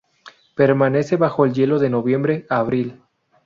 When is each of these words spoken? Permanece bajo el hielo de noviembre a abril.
Permanece 0.55 1.15
bajo 1.15 1.45
el 1.45 1.53
hielo 1.53 1.77
de 1.77 1.91
noviembre 1.91 2.47
a 2.49 2.57
abril. 2.57 2.99